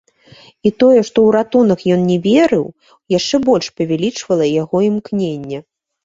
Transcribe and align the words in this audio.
І 0.67 0.69
тое, 0.83 1.01
што 1.07 1.07
ў 1.07 1.33
ратунак 1.35 1.79
ён 1.95 2.01
не 2.11 2.15
верыў, 2.27 2.63
яшчэ 3.17 3.35
больш 3.49 3.67
павялічвала 3.81 4.45
яго 4.63 4.77
імкненне. 4.89 5.59